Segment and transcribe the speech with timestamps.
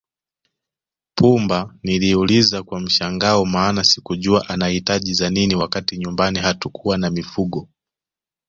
[1.15, 7.69] Pumba niliuliza kwa mshangao maana sikujua anahitaji za nini wakati nyumbani hatukuwa na mifugo